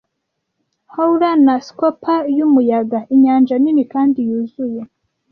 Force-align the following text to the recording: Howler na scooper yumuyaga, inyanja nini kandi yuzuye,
Howler 0.93 1.35
na 1.45 1.55
scooper 1.67 2.21
yumuyaga, 2.37 2.99
inyanja 3.13 3.55
nini 3.63 3.83
kandi 3.93 4.19
yuzuye, 4.29 4.81